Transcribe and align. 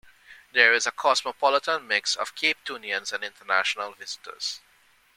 There 0.51 0.73
is 0.73 0.87
a 0.87 0.91
cosmopolitan 0.91 1.87
mix 1.87 2.15
of 2.15 2.33
Capetonians 2.33 3.13
and 3.13 3.23
international 3.23 3.91
visitors. 3.93 4.59